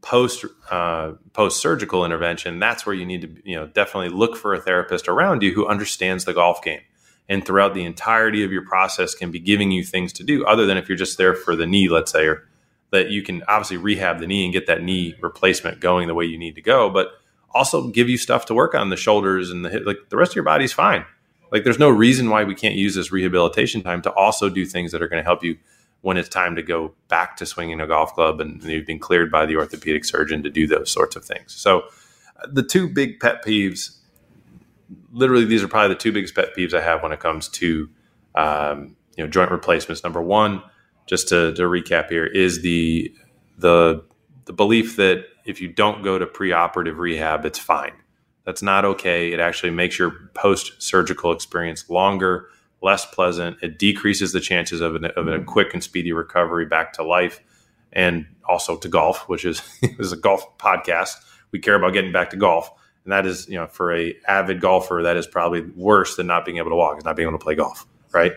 post 0.00 0.44
uh, 0.68 1.12
post 1.34 1.62
surgical 1.62 2.04
intervention, 2.04 2.58
that's 2.58 2.84
where 2.84 2.96
you 2.96 3.06
need 3.06 3.22
to 3.22 3.48
you 3.48 3.54
know 3.54 3.68
definitely 3.68 4.08
look 4.08 4.36
for 4.36 4.54
a 4.54 4.60
therapist 4.60 5.06
around 5.06 5.40
you 5.42 5.52
who 5.52 5.68
understands 5.68 6.24
the 6.24 6.34
golf 6.34 6.60
game 6.60 6.80
and 7.28 7.44
throughout 7.44 7.74
the 7.74 7.84
entirety 7.84 8.42
of 8.42 8.52
your 8.52 8.64
process 8.64 9.14
can 9.14 9.30
be 9.30 9.38
giving 9.38 9.70
you 9.70 9.84
things 9.84 10.12
to 10.14 10.24
do 10.24 10.44
other 10.46 10.66
than 10.66 10.76
if 10.76 10.88
you're 10.88 10.98
just 10.98 11.18
there 11.18 11.34
for 11.34 11.54
the 11.54 11.66
knee, 11.66 11.88
let's 11.88 12.12
say, 12.12 12.26
or 12.26 12.44
that 12.90 13.10
you 13.10 13.22
can 13.22 13.42
obviously 13.48 13.76
rehab 13.76 14.18
the 14.18 14.26
knee 14.26 14.44
and 14.44 14.52
get 14.52 14.66
that 14.66 14.82
knee 14.82 15.14
replacement 15.20 15.80
going 15.80 16.08
the 16.08 16.14
way 16.14 16.24
you 16.24 16.38
need 16.38 16.54
to 16.54 16.62
go, 16.62 16.88
but 16.88 17.08
also 17.52 17.88
give 17.88 18.08
you 18.08 18.16
stuff 18.16 18.46
to 18.46 18.54
work 18.54 18.74
on 18.74 18.88
the 18.90 18.96
shoulders 18.96 19.50
and 19.50 19.64
the 19.64 19.70
hip. 19.70 19.82
Like 19.84 19.98
the 20.08 20.16
rest 20.16 20.32
of 20.32 20.36
your 20.36 20.44
body's 20.44 20.72
fine. 20.72 21.04
Like 21.52 21.64
there's 21.64 21.78
no 21.78 21.90
reason 21.90 22.30
why 22.30 22.44
we 22.44 22.54
can't 22.54 22.74
use 22.74 22.94
this 22.94 23.12
rehabilitation 23.12 23.82
time 23.82 24.02
to 24.02 24.12
also 24.12 24.48
do 24.48 24.64
things 24.64 24.92
that 24.92 25.02
are 25.02 25.08
going 25.08 25.22
to 25.22 25.26
help 25.26 25.42
you 25.42 25.58
when 26.00 26.16
it's 26.16 26.28
time 26.28 26.56
to 26.56 26.62
go 26.62 26.94
back 27.08 27.36
to 27.36 27.46
swinging 27.46 27.80
a 27.80 27.86
golf 27.86 28.14
club 28.14 28.40
and 28.40 28.62
you've 28.62 28.86
been 28.86 28.98
cleared 28.98 29.30
by 29.30 29.46
the 29.46 29.56
orthopedic 29.56 30.04
surgeon 30.04 30.42
to 30.42 30.50
do 30.50 30.66
those 30.66 30.90
sorts 30.90 31.16
of 31.16 31.24
things. 31.24 31.54
So 31.54 31.80
uh, 32.36 32.46
the 32.52 32.62
two 32.62 32.88
big 32.88 33.18
pet 33.18 33.44
peeves, 33.44 33.96
literally, 35.12 35.44
these 35.44 35.62
are 35.62 35.68
probably 35.68 35.94
the 35.94 36.00
two 36.00 36.12
biggest 36.12 36.34
pet 36.34 36.54
peeves 36.56 36.74
I 36.74 36.80
have 36.80 37.02
when 37.02 37.12
it 37.12 37.20
comes 37.20 37.48
to 37.48 37.88
um, 38.34 38.96
you 39.16 39.24
know 39.24 39.30
joint 39.30 39.50
replacements. 39.50 40.02
Number 40.02 40.22
one, 40.22 40.62
just 41.06 41.28
to, 41.28 41.52
to 41.54 41.62
recap 41.62 42.10
here, 42.10 42.26
is 42.26 42.62
the 42.62 43.12
the 43.56 44.04
the 44.44 44.52
belief 44.52 44.96
that 44.96 45.24
if 45.44 45.60
you 45.60 45.68
don't 45.68 46.02
go 46.02 46.18
to 46.18 46.26
preoperative 46.26 46.98
rehab, 46.98 47.44
it's 47.44 47.58
fine. 47.58 47.92
That's 48.44 48.62
not 48.62 48.84
okay. 48.84 49.32
It 49.32 49.40
actually 49.40 49.70
makes 49.70 49.98
your 49.98 50.30
post 50.34 50.72
surgical 50.82 51.32
experience 51.32 51.88
longer 51.90 52.48
less 52.80 53.04
pleasant. 53.06 53.58
It 53.62 53.78
decreases 53.78 54.32
the 54.32 54.40
chances 54.40 54.80
of, 54.80 54.94
an, 54.94 55.06
of 55.06 55.28
a 55.28 55.40
quick 55.40 55.74
and 55.74 55.82
speedy 55.82 56.12
recovery 56.12 56.66
back 56.66 56.92
to 56.94 57.02
life 57.02 57.40
and 57.92 58.26
also 58.48 58.76
to 58.76 58.88
golf, 58.88 59.28
which 59.28 59.44
is, 59.44 59.62
is 59.82 60.12
a 60.12 60.16
golf 60.16 60.58
podcast. 60.58 61.14
We 61.50 61.58
care 61.58 61.74
about 61.74 61.92
getting 61.92 62.12
back 62.12 62.30
to 62.30 62.36
golf. 62.36 62.70
And 63.04 63.12
that 63.12 63.26
is, 63.26 63.48
you 63.48 63.56
know, 63.56 63.66
for 63.66 63.94
a 63.94 64.14
avid 64.26 64.60
golfer, 64.60 65.00
that 65.02 65.16
is 65.16 65.26
probably 65.26 65.62
worse 65.62 66.16
than 66.16 66.26
not 66.26 66.44
being 66.44 66.58
able 66.58 66.70
to 66.70 66.76
walk, 66.76 66.98
is 66.98 67.04
not 67.04 67.16
being 67.16 67.28
able 67.28 67.38
to 67.38 67.42
play 67.42 67.54
golf, 67.54 67.86
right? 68.12 68.32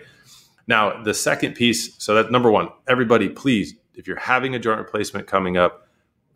Now, 0.67 1.03
the 1.03 1.13
second 1.13 1.55
piece, 1.55 1.95
so 2.01 2.15
that 2.15 2.31
number 2.31 2.51
one, 2.51 2.69
everybody, 2.87 3.27
please, 3.27 3.75
if 3.95 4.07
you're 4.07 4.19
having 4.19 4.55
a 4.55 4.59
joint 4.59 4.79
replacement 4.79 5.27
coming 5.27 5.57
up, 5.57 5.87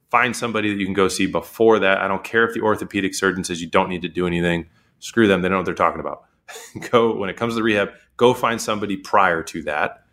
find 0.10 0.36
somebody 0.36 0.70
that 0.70 0.79
you 0.79 0.86
can 0.86 0.94
go 0.94 1.08
see 1.08 1.25
before 1.25 1.79
that. 1.79 2.00
I 2.00 2.08
don't 2.08 2.24
care 2.24 2.46
if 2.46 2.53
the 2.53 2.62
orthopedic 2.62 3.15
surgeon 3.15 3.44
says 3.44 3.62
you 3.62 3.70
don't 3.70 3.89
need 3.89 4.01
to 4.01 4.10
do 4.10 4.27
anything. 4.27 4.67
Screw 5.00 5.27
them. 5.27 5.41
They 5.41 5.48
don't 5.48 5.53
know 5.53 5.60
what 5.60 5.65
they're 5.65 5.75
talking 5.75 6.00
about. 6.00 6.24
go 6.91 7.15
when 7.15 7.29
it 7.29 7.38
comes 7.38 7.53
to 7.53 7.55
the 7.55 7.63
rehab, 7.63 7.89
go 8.17 8.34
find 8.34 8.62
somebody 8.62 8.98
prior 8.98 9.41
to 9.44 9.63
that 9.63 10.03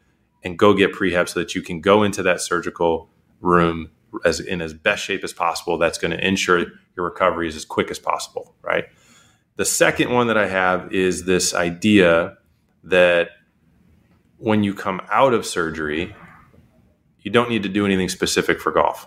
and 0.42 0.58
go 0.58 0.74
get 0.74 0.92
prehab 0.92 1.28
so 1.28 1.40
that 1.40 1.54
you 1.54 1.62
can 1.62 1.80
go 1.80 2.02
into 2.02 2.22
that 2.22 2.40
surgical 2.40 3.10
room 3.40 3.90
as 4.24 4.40
in 4.40 4.60
as 4.60 4.74
best 4.74 5.04
shape 5.04 5.24
as 5.24 5.32
possible. 5.32 5.78
That's 5.78 5.98
going 5.98 6.10
to 6.10 6.26
ensure 6.26 6.60
your 6.96 7.06
recovery 7.06 7.48
is 7.48 7.56
as 7.56 7.64
quick 7.64 7.90
as 7.90 7.98
possible, 7.98 8.54
right? 8.62 8.84
The 9.56 9.64
second 9.64 10.10
one 10.10 10.28
that 10.28 10.38
I 10.38 10.48
have 10.48 10.92
is 10.92 11.24
this 11.24 11.54
idea 11.54 12.36
that 12.84 13.30
when 14.38 14.64
you 14.64 14.74
come 14.74 15.00
out 15.10 15.34
of 15.34 15.46
surgery, 15.46 16.14
you 17.20 17.30
don't 17.30 17.48
need 17.48 17.62
to 17.62 17.68
do 17.68 17.86
anything 17.86 18.08
specific 18.08 18.60
for 18.60 18.72
golf. 18.72 19.06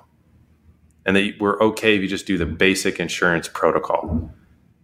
And 1.05 1.15
that 1.15 1.33
we're 1.39 1.61
okay 1.61 1.95
if 1.95 2.01
you 2.01 2.07
just 2.07 2.25
do 2.25 2.37
the 2.37 2.45
basic 2.45 2.99
insurance 2.99 3.47
protocol 3.47 4.31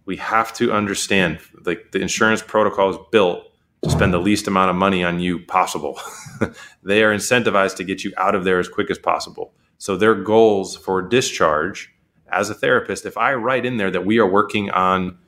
we 0.04 0.16
have 0.16 0.52
to 0.54 0.72
understand 0.72 1.38
like 1.64 1.92
the 1.92 2.00
insurance 2.00 2.42
protocol 2.42 2.90
is 2.90 2.96
built 3.10 3.44
to 3.82 3.90
spend 3.90 4.12
the 4.12 4.18
least 4.18 4.46
amount 4.46 4.70
of 4.70 4.76
money 4.76 5.02
on 5.02 5.20
you 5.20 5.40
possible. 5.40 5.98
they 6.82 7.02
are 7.02 7.14
incentivized 7.14 7.76
to 7.76 7.84
get 7.84 8.04
you 8.04 8.12
out 8.16 8.34
of 8.34 8.44
there 8.44 8.58
as 8.58 8.68
quick 8.68 8.90
as 8.90 8.98
possible. 8.98 9.54
So 9.82 9.96
their 9.96 10.14
goals 10.14 10.76
for 10.76 11.02
discharge 11.02 11.92
as 12.30 12.48
a 12.48 12.54
therapist, 12.54 13.04
if 13.04 13.18
I 13.18 13.34
write 13.34 13.66
in 13.66 13.78
there 13.78 13.90
that 13.90 14.06
we 14.06 14.20
are 14.20 14.30
working 14.30 14.70
on 14.70 15.18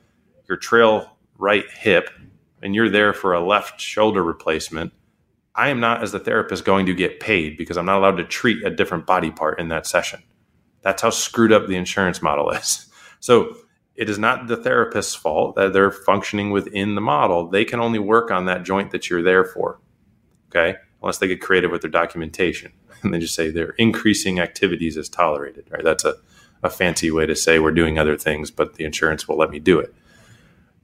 your 0.47 0.55
trail 0.55 1.17
right 1.37 1.69
hip 1.69 2.09
and 2.61 2.73
you're 2.73 2.87
there 2.87 3.11
for 3.11 3.33
a 3.33 3.45
left 3.45 3.81
shoulder 3.81 4.23
replacement, 4.23 4.93
I 5.55 5.67
am 5.67 5.81
not 5.81 6.03
as 6.03 6.13
the 6.13 6.19
therapist 6.19 6.63
going 6.63 6.85
to 6.85 6.93
get 6.93 7.19
paid 7.19 7.57
because 7.57 7.75
I'm 7.75 7.85
not 7.85 7.97
allowed 7.97 8.15
to 8.15 8.23
treat 8.23 8.65
a 8.65 8.69
different 8.69 9.05
body 9.05 9.29
part 9.29 9.59
in 9.59 9.67
that 9.67 9.85
session. 9.85 10.23
That's 10.83 11.01
how 11.01 11.09
screwed 11.09 11.51
up 11.51 11.67
the 11.67 11.75
insurance 11.75 12.21
model 12.21 12.49
is. 12.51 12.85
So 13.19 13.57
it 13.95 14.09
is 14.09 14.17
not 14.17 14.47
the 14.47 14.55
therapist's 14.55 15.15
fault 15.15 15.57
that 15.57 15.73
they're 15.73 15.91
functioning 15.91 16.51
within 16.51 16.95
the 16.95 17.01
model. 17.01 17.49
They 17.49 17.65
can 17.65 17.81
only 17.81 17.99
work 17.99 18.31
on 18.31 18.45
that 18.45 18.63
joint 18.63 18.91
that 18.91 19.09
you're 19.09 19.21
there 19.21 19.43
for. 19.43 19.81
Okay. 20.47 20.77
Unless 21.01 21.17
they 21.17 21.27
get 21.27 21.41
creative 21.41 21.71
with 21.71 21.81
their 21.81 21.91
documentation 21.91 22.71
and 23.01 23.13
they 23.13 23.19
just 23.19 23.35
say 23.35 23.49
they're 23.49 23.75
increasing 23.77 24.39
activities 24.39 24.97
as 24.97 25.09
tolerated, 25.09 25.67
right? 25.69 25.83
That's 25.83 26.05
a, 26.05 26.15
a 26.63 26.69
fancy 26.69 27.11
way 27.11 27.25
to 27.25 27.35
say 27.35 27.59
we're 27.59 27.71
doing 27.71 27.99
other 27.99 28.17
things, 28.17 28.51
but 28.51 28.75
the 28.75 28.85
insurance 28.85 29.27
will 29.27 29.37
let 29.37 29.49
me 29.49 29.59
do 29.59 29.79
it. 29.79 29.93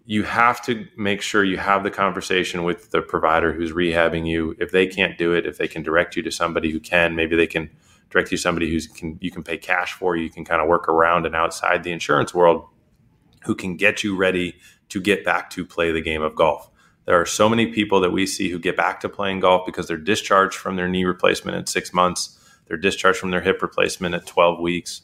You 0.06 0.24
have 0.24 0.62
to 0.64 0.88
make 0.98 1.22
sure 1.22 1.44
you 1.44 1.58
have 1.58 1.84
the 1.84 1.92
conversation 1.92 2.64
with 2.64 2.92
the 2.92 3.02
provider 3.02 3.54
who's 3.54 3.72
rehabbing 3.72 4.28
you. 4.28 4.56
If 4.60 4.72
they 4.72 4.88
can't 4.88 5.18
do 5.18 5.34
it, 5.34 5.46
if 5.46 5.58
they 5.58 5.68
can 5.68 5.84
direct 5.84 6.16
you 6.16 6.24
to 6.24 6.32
somebody 6.32 6.72
who 6.72 6.80
can, 6.80 7.16
maybe 7.16 7.36
they 7.36 7.48
can 7.48 7.70
direct 8.10 8.32
you 8.32 8.38
to 8.38 8.42
somebody 8.42 8.70
who 8.70 8.80
can 8.94 9.18
you 9.22 9.32
can 9.32 9.44
pay 9.44 9.58
cash 9.58 9.94
for. 9.94 10.16
You 10.16 10.30
can 10.30 10.44
kind 10.44 10.62
of 10.62 10.68
work 10.68 10.90
around 10.90 11.26
and 11.26 11.36
outside 11.36 11.84
the 11.84 11.92
insurance 11.92 12.34
world 12.34 12.68
who 13.46 13.56
can 13.56 13.78
get 13.78 14.04
you 14.04 14.16
ready 14.16 14.56
to 14.90 15.00
get 15.00 15.24
back 15.24 15.50
to 15.52 15.66
play 15.66 15.92
the 15.92 16.02
game 16.02 16.22
of 16.22 16.36
golf. 16.36 16.70
There 17.06 17.20
are 17.20 17.26
so 17.26 17.50
many 17.50 17.68
people 17.68 18.00
that 18.02 18.12
we 18.12 18.26
see 18.26 18.50
who 18.50 18.60
get 18.60 18.78
back 18.78 19.00
to 19.02 19.10
playing 19.10 19.40
golf 19.40 19.66
because 19.66 19.88
they're 19.88 19.98
discharged 19.98 20.56
from 20.56 20.76
their 20.76 20.88
knee 20.88 21.04
replacement 21.04 21.58
at 21.58 21.70
six 21.70 21.94
months, 21.94 22.38
they're 22.68 22.78
discharged 22.78 23.20
from 23.20 23.32
their 23.32 23.42
hip 23.42 23.62
replacement 23.62 24.16
at 24.16 24.26
12 24.26 24.60
weeks, 24.60 25.02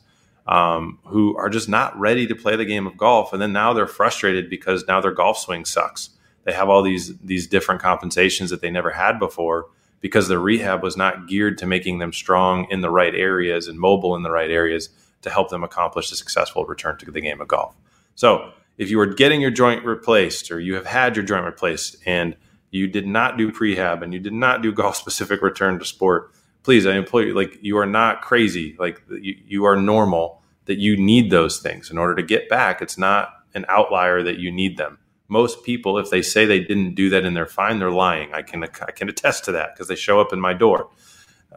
um, 0.48 1.00
who 1.06 1.36
are 1.38 1.50
just 1.50 1.68
not 1.68 1.98
ready 2.00 2.26
to 2.28 2.36
play 2.36 2.56
the 2.56 2.66
game 2.66 2.88
of 2.88 2.98
golf. 2.98 3.34
And 3.34 3.42
then 3.42 3.52
now 3.52 3.74
they're 3.74 3.88
frustrated 3.88 4.50
because 4.50 4.88
now 4.88 5.02
their 5.02 5.12
golf 5.12 5.38
swing 5.38 5.66
sucks. 5.66 6.12
They 6.44 6.54
have 6.54 6.70
all 6.70 6.82
these 6.82 7.18
these 7.18 7.46
different 7.46 7.82
compensations 7.82 8.52
that 8.52 8.62
they 8.62 8.72
never 8.72 8.92
had 8.92 9.20
before 9.20 9.68
because 10.00 10.30
the 10.30 10.40
rehab 10.40 10.82
was 10.82 10.96
not 10.96 11.28
geared 11.28 11.58
to 11.58 11.66
making 11.66 12.00
them 12.00 12.14
strong 12.14 12.68
in 12.70 12.80
the 12.80 12.90
right 12.90 13.14
areas 13.14 13.68
and 13.68 13.78
mobile 13.78 14.16
in 14.16 14.24
the 14.24 14.32
right 14.32 14.50
areas 14.50 14.90
to 15.24 15.30
help 15.30 15.50
them 15.50 15.64
accomplish 15.64 16.10
a 16.12 16.16
successful 16.16 16.66
return 16.66 16.98
to 17.00 17.12
the 17.12 17.20
game 17.20 17.42
of 17.42 17.50
golf. 17.50 17.76
So 18.16 18.54
if 18.78 18.90
you 18.90 19.00
are 19.00 19.06
getting 19.06 19.42
your 19.42 19.52
joint 19.52 19.86
replaced 19.86 20.52
or 20.52 20.60
you 20.60 20.76
have 20.76 20.86
had 20.86 21.16
your 21.16 21.26
joint 21.26 21.46
replaced 21.46 21.98
and 22.06 22.36
you 22.70 22.88
did 22.88 23.08
not 23.08 23.38
do 23.38 23.52
prehab 23.52 24.04
and 24.04 24.14
you 24.14 24.20
did 24.20 24.34
not 24.34 24.62
do 24.62 24.72
golf 24.74 24.96
specific 24.96 25.42
return 25.42 25.80
to 25.80 25.86
sport, 25.86 26.32
please, 26.64 26.86
I 26.86 26.96
implore 26.96 27.24
you, 27.24 27.34
like 27.34 27.58
you 27.62 27.78
are 27.78 27.86
not 27.86 28.22
crazy. 28.22 28.76
Like 28.78 29.02
you, 29.10 29.36
you 29.46 29.66
are 29.66 29.76
normal 29.76 30.42
that 30.66 30.78
you 30.78 30.98
need 30.98 31.32
those 31.32 31.60
things 31.60 31.90
in 31.90 31.98
order 31.98 32.16
to 32.16 32.24
get 32.24 32.50
back. 32.50 32.82
It's 32.82 32.98
not 32.98 33.30
an 33.54 33.66
outlier 33.70 34.22
that 34.24 34.38
you 34.38 34.52
need 34.52 34.78
them. 34.78 35.00
Most 35.30 35.64
people, 35.64 35.98
if 35.98 36.10
they 36.10 36.22
say 36.22 36.46
they 36.46 36.60
didn't 36.60 36.96
do 36.96 37.10
that 37.10 37.26
and 37.26 37.36
they're 37.36 37.46
fine, 37.46 37.80
they're 37.80 37.92
lying. 37.92 38.34
I 38.34 38.42
can 38.42 38.64
I 38.64 38.92
can 38.92 39.10
attest 39.10 39.46
to 39.46 39.52
that 39.54 39.74
because 39.74 39.88
they 39.88 39.96
show 39.96 40.22
up 40.22 40.32
in 40.32 40.40
my 40.40 40.54
door. 40.54 40.90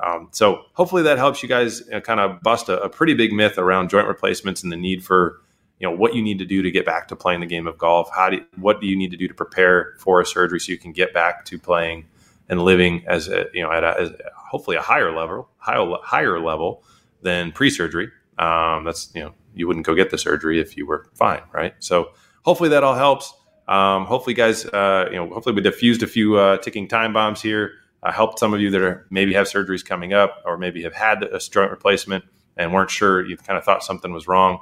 Um, 0.02 0.28
so 0.30 0.62
hopefully 0.72 1.02
that 1.02 1.18
helps 1.18 1.42
you 1.42 1.48
guys 1.48 1.82
kind 2.04 2.20
of 2.20 2.40
bust 2.40 2.68
a, 2.68 2.80
a 2.80 2.88
pretty 2.88 3.14
big 3.14 3.32
myth 3.32 3.58
around 3.58 3.90
joint 3.90 4.08
replacements 4.08 4.62
and 4.62 4.72
the 4.72 4.76
need 4.76 5.04
for 5.04 5.40
you 5.80 5.88
know 5.88 5.96
what 5.96 6.14
you 6.14 6.22
need 6.22 6.38
to 6.38 6.44
do 6.44 6.62
to 6.62 6.70
get 6.70 6.84
back 6.84 7.08
to 7.08 7.16
playing 7.16 7.40
the 7.40 7.46
game 7.46 7.66
of 7.66 7.78
golf. 7.78 8.10
How 8.14 8.28
do 8.28 8.36
you, 8.36 8.44
what 8.56 8.80
do 8.80 8.86
you 8.86 8.96
need 8.96 9.10
to 9.10 9.16
do 9.16 9.26
to 9.26 9.34
prepare 9.34 9.94
for 9.98 10.20
a 10.20 10.26
surgery 10.26 10.60
so 10.60 10.70
you 10.70 10.78
can 10.78 10.92
get 10.92 11.14
back 11.14 11.46
to 11.46 11.58
playing 11.58 12.06
and 12.48 12.62
living 12.62 13.02
as 13.08 13.28
a, 13.28 13.46
you 13.54 13.62
know 13.62 13.72
at 13.72 13.82
a, 13.82 14.00
as 14.00 14.12
hopefully 14.50 14.76
a 14.76 14.82
higher 14.82 15.14
level 15.14 15.48
higher, 15.56 15.96
higher 16.02 16.38
level 16.38 16.84
than 17.22 17.50
pre-surgery? 17.50 18.10
Um, 18.38 18.84
that's 18.84 19.10
you 19.14 19.22
know 19.22 19.32
you 19.54 19.66
wouldn't 19.66 19.86
go 19.86 19.94
get 19.94 20.10
the 20.10 20.18
surgery 20.18 20.60
if 20.60 20.76
you 20.76 20.86
were 20.86 21.08
fine 21.14 21.42
right? 21.52 21.74
So 21.78 22.10
hopefully 22.42 22.68
that 22.70 22.84
all 22.84 22.94
helps. 22.94 23.34
Um, 23.66 24.04
hopefully 24.04 24.34
guys 24.34 24.66
uh, 24.66 25.08
you 25.10 25.16
know 25.16 25.30
hopefully 25.30 25.54
we 25.54 25.62
diffused 25.62 26.02
a 26.02 26.06
few 26.06 26.36
uh, 26.36 26.58
ticking 26.58 26.88
time 26.88 27.14
bombs 27.14 27.40
here 27.40 27.72
uh, 28.02 28.12
helped 28.12 28.38
some 28.38 28.52
of 28.52 28.60
you 28.60 28.70
that 28.70 28.82
are 28.82 29.06
maybe 29.10 29.32
have 29.32 29.46
surgeries 29.46 29.84
coming 29.84 30.12
up 30.12 30.42
or 30.44 30.58
maybe 30.58 30.82
have 30.82 30.94
had 30.94 31.22
a 31.22 31.38
joint 31.38 31.70
replacement 31.70 32.24
and 32.56 32.72
weren't 32.74 32.90
sure 32.90 33.24
you 33.24 33.38
kind 33.38 33.56
of 33.56 33.64
thought 33.64 33.82
something 33.82 34.12
was 34.12 34.28
wrong 34.28 34.60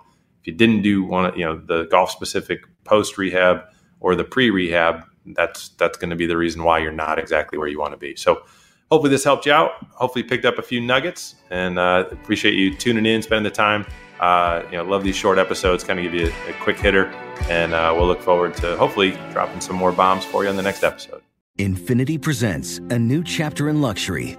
you 0.48 0.54
didn't 0.54 0.80
do 0.80 1.04
one, 1.04 1.38
you 1.38 1.44
know, 1.44 1.58
the 1.58 1.84
golf 1.90 2.10
specific 2.10 2.60
post 2.84 3.18
rehab 3.18 3.64
or 4.00 4.16
the 4.16 4.24
pre 4.24 4.48
rehab, 4.48 5.04
that's 5.26 5.68
that's 5.80 5.98
going 5.98 6.08
to 6.08 6.16
be 6.16 6.26
the 6.26 6.38
reason 6.38 6.64
why 6.64 6.78
you're 6.78 6.90
not 6.90 7.18
exactly 7.18 7.58
where 7.58 7.68
you 7.68 7.78
want 7.78 7.92
to 7.92 7.98
be. 7.98 8.16
So 8.16 8.42
hopefully 8.90 9.10
this 9.10 9.24
helped 9.24 9.44
you 9.44 9.52
out. 9.52 9.72
Hopefully 9.92 10.22
picked 10.22 10.46
up 10.46 10.56
a 10.56 10.62
few 10.62 10.80
nuggets, 10.80 11.34
and 11.50 11.78
uh, 11.78 12.06
appreciate 12.10 12.54
you 12.54 12.74
tuning 12.74 13.04
in, 13.04 13.20
spending 13.20 13.44
the 13.44 13.50
time. 13.54 13.84
Uh, 14.20 14.62
you 14.70 14.78
know, 14.78 14.84
love 14.84 15.04
these 15.04 15.16
short 15.16 15.36
episodes. 15.36 15.84
Kind 15.84 15.98
of 15.98 16.04
give 16.04 16.14
you 16.14 16.32
a, 16.46 16.50
a 16.50 16.52
quick 16.54 16.78
hitter, 16.78 17.06
and 17.50 17.74
uh, 17.74 17.92
we'll 17.94 18.06
look 18.06 18.22
forward 18.22 18.54
to 18.56 18.74
hopefully 18.78 19.10
dropping 19.32 19.60
some 19.60 19.76
more 19.76 19.92
bombs 19.92 20.24
for 20.24 20.44
you 20.44 20.50
on 20.50 20.56
the 20.56 20.62
next 20.62 20.82
episode. 20.82 21.20
Infiniti 21.58 22.20
presents 22.22 22.78
a 22.88 22.98
new 22.98 23.22
chapter 23.22 23.68
in 23.68 23.82
luxury, 23.82 24.38